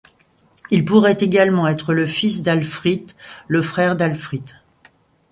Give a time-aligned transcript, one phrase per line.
[0.71, 3.15] Il pourrait également être le fils d'Alhfrith,
[3.47, 4.55] le frère d'Aldfrith.